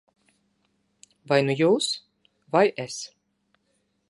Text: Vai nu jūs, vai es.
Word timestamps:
Vai 1.31 1.39
nu 1.49 1.57
jūs, 1.61 1.91
vai 2.57 2.65
es. 2.87 3.01